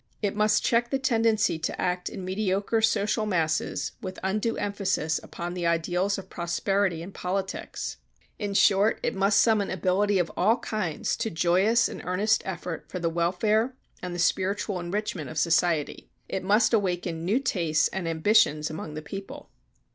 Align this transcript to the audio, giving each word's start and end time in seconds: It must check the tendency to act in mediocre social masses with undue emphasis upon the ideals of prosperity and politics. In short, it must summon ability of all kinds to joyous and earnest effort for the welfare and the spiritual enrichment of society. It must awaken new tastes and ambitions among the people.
It 0.23 0.35
must 0.35 0.63
check 0.63 0.89
the 0.89 0.97
tendency 0.97 1.59
to 1.59 1.79
act 1.79 2.09
in 2.09 2.25
mediocre 2.25 2.81
social 2.81 3.27
masses 3.27 3.91
with 4.01 4.17
undue 4.23 4.57
emphasis 4.57 5.19
upon 5.21 5.53
the 5.53 5.67
ideals 5.67 6.17
of 6.17 6.27
prosperity 6.27 7.03
and 7.03 7.13
politics. 7.13 7.97
In 8.39 8.55
short, 8.55 8.99
it 9.03 9.13
must 9.13 9.39
summon 9.39 9.69
ability 9.69 10.17
of 10.17 10.31
all 10.35 10.57
kinds 10.57 11.15
to 11.17 11.29
joyous 11.29 11.87
and 11.87 12.01
earnest 12.03 12.41
effort 12.47 12.89
for 12.89 12.97
the 12.97 13.11
welfare 13.11 13.75
and 14.01 14.15
the 14.15 14.17
spiritual 14.17 14.79
enrichment 14.79 15.29
of 15.29 15.37
society. 15.37 16.09
It 16.27 16.43
must 16.43 16.73
awaken 16.73 17.23
new 17.23 17.37
tastes 17.39 17.87
and 17.89 18.07
ambitions 18.07 18.71
among 18.71 18.95
the 18.95 19.03
people. 19.03 19.51